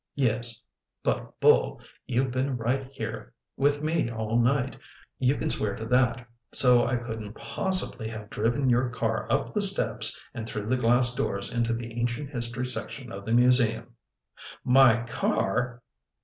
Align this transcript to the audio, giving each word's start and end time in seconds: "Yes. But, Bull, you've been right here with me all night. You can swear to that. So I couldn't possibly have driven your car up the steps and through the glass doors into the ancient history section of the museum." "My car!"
"Yes. 0.15 0.63
But, 1.03 1.39
Bull, 1.39 1.79
you've 2.07 2.31
been 2.31 2.57
right 2.57 2.87
here 2.91 3.35
with 3.55 3.83
me 3.83 4.09
all 4.09 4.39
night. 4.41 4.75
You 5.19 5.35
can 5.35 5.51
swear 5.51 5.75
to 5.75 5.85
that. 5.85 6.27
So 6.53 6.87
I 6.87 6.95
couldn't 6.95 7.33
possibly 7.35 8.07
have 8.09 8.31
driven 8.31 8.67
your 8.67 8.89
car 8.89 9.31
up 9.31 9.53
the 9.53 9.61
steps 9.61 10.19
and 10.33 10.47
through 10.47 10.65
the 10.65 10.75
glass 10.75 11.13
doors 11.13 11.53
into 11.53 11.73
the 11.75 11.93
ancient 12.01 12.31
history 12.31 12.65
section 12.65 13.11
of 13.11 13.25
the 13.25 13.33
museum." 13.33 13.95
"My 14.65 15.03
car!" 15.03 15.83